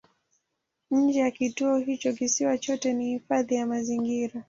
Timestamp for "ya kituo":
1.19-1.77